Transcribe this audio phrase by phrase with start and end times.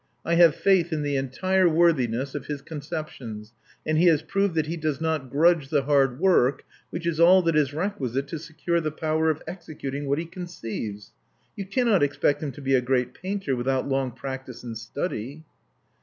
[0.25, 3.53] I have faith in the entire worthiness of his conceptions;
[3.85, 7.43] and he has proved that he does not grudge the hard work which is all
[7.43, 11.13] that is requisite to secure the power of executing what he conceives.
[11.55, 15.43] You cannot expect him to be a great painter without long practice and study."